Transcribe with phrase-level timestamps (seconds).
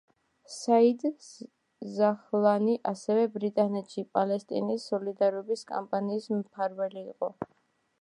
[0.51, 1.03] საიდ
[1.97, 7.35] ზაჰლანი ასევე ბრიტანეთში „პალესტინის სოლიდარობის კამპანიის“ მფარველი იყო.